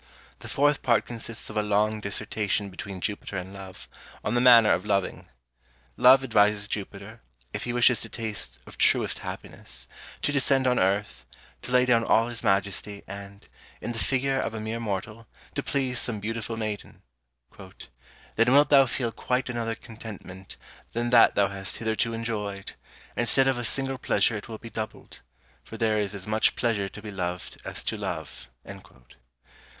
[0.39, 3.87] The fourth part consists of a long dissertation between Jupiter and Love,
[4.23, 5.27] on the manner of loving.
[5.95, 7.21] Love advises Jupiter,
[7.53, 9.85] if he wishes to taste of truest happiness,
[10.23, 11.23] to descend on earth,
[11.61, 13.47] to lay down all his majesty, and,
[13.79, 17.03] in the figure of a mere mortal, to please some beautiful maiden:
[18.35, 20.57] "Then wilt thou feel quite another contentment
[20.93, 22.71] than that thou hast hitherto enjoyed:
[23.15, 25.19] instead of a single pleasure it will be doubled;
[25.61, 28.47] for there is as much pleasure to be loved as to love."